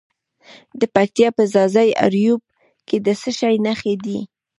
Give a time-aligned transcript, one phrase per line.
[0.79, 2.41] د پکتیا په ځاځي اریوب
[2.87, 4.19] کې د څه شي نښې دي؟